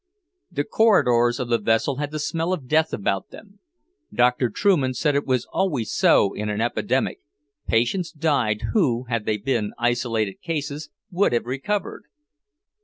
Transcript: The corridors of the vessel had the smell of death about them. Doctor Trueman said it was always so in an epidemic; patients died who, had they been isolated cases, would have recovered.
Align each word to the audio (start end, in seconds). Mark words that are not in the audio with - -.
The 0.49 0.63
corridors 0.63 1.39
of 1.39 1.49
the 1.49 1.59
vessel 1.59 1.97
had 1.97 2.09
the 2.09 2.17
smell 2.17 2.53
of 2.53 2.67
death 2.67 2.91
about 2.91 3.29
them. 3.29 3.59
Doctor 4.11 4.49
Trueman 4.49 4.95
said 4.95 5.13
it 5.13 5.27
was 5.27 5.45
always 5.53 5.93
so 5.93 6.33
in 6.33 6.49
an 6.49 6.59
epidemic; 6.59 7.19
patients 7.67 8.11
died 8.11 8.63
who, 8.73 9.03
had 9.09 9.27
they 9.27 9.37
been 9.37 9.73
isolated 9.77 10.41
cases, 10.41 10.89
would 11.11 11.33
have 11.33 11.45
recovered. 11.45 12.05